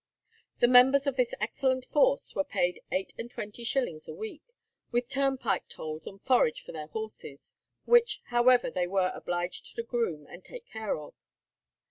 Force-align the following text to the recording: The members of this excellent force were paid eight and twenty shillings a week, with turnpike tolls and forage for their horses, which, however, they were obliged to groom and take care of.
The 0.57 0.67
members 0.67 1.05
of 1.05 1.15
this 1.15 1.31
excellent 1.39 1.85
force 1.85 2.33
were 2.33 2.43
paid 2.43 2.79
eight 2.91 3.13
and 3.19 3.29
twenty 3.29 3.63
shillings 3.63 4.07
a 4.07 4.15
week, 4.15 4.41
with 4.91 5.07
turnpike 5.07 5.69
tolls 5.69 6.07
and 6.07 6.19
forage 6.19 6.63
for 6.63 6.71
their 6.71 6.87
horses, 6.87 7.53
which, 7.85 8.19
however, 8.29 8.71
they 8.71 8.87
were 8.87 9.11
obliged 9.13 9.75
to 9.75 9.83
groom 9.83 10.25
and 10.25 10.43
take 10.43 10.65
care 10.65 10.97
of. 10.97 11.13